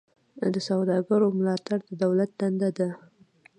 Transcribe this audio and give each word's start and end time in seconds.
د 0.53 0.55
سوداګرو 0.67 1.27
ملاتړ 1.39 1.77
د 1.89 1.91
دولت 2.03 2.29
دنده 2.39 2.69
ده 2.77 2.89